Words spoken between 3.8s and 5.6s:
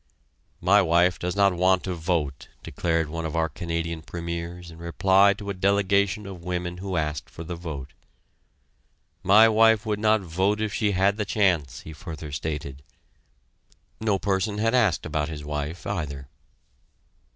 premiers in reply to a